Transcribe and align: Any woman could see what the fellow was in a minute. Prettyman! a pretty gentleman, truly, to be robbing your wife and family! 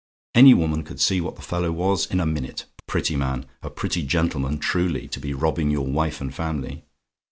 Any 0.33 0.55
woman 0.55 0.81
could 0.81 0.99
see 0.99 1.21
what 1.21 1.35
the 1.35 1.43
fellow 1.43 1.71
was 1.71 2.07
in 2.07 2.19
a 2.19 2.25
minute. 2.25 2.65
Prettyman! 2.87 3.45
a 3.61 3.69
pretty 3.69 4.01
gentleman, 4.01 4.57
truly, 4.57 5.07
to 5.07 5.19
be 5.19 5.31
robbing 5.31 5.69
your 5.69 5.85
wife 5.85 6.19
and 6.19 6.33
family! 6.33 6.85